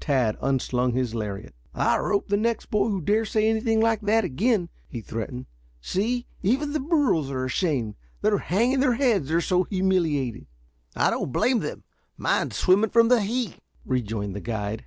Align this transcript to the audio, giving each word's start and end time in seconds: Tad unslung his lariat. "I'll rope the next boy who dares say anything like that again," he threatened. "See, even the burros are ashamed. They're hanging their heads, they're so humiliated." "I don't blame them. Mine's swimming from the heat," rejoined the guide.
Tad 0.00 0.38
unslung 0.40 0.94
his 0.94 1.14
lariat. 1.14 1.54
"I'll 1.74 1.98
rope 2.00 2.28
the 2.28 2.38
next 2.38 2.70
boy 2.70 2.88
who 2.88 3.02
dares 3.02 3.32
say 3.32 3.50
anything 3.50 3.82
like 3.82 4.00
that 4.00 4.24
again," 4.24 4.70
he 4.88 5.02
threatened. 5.02 5.44
"See, 5.82 6.26
even 6.42 6.72
the 6.72 6.80
burros 6.80 7.30
are 7.30 7.44
ashamed. 7.44 7.96
They're 8.22 8.38
hanging 8.38 8.80
their 8.80 8.94
heads, 8.94 9.28
they're 9.28 9.42
so 9.42 9.64
humiliated." 9.64 10.46
"I 10.96 11.10
don't 11.10 11.32
blame 11.32 11.58
them. 11.58 11.84
Mine's 12.16 12.56
swimming 12.56 12.88
from 12.88 13.08
the 13.08 13.20
heat," 13.20 13.58
rejoined 13.84 14.34
the 14.34 14.40
guide. 14.40 14.86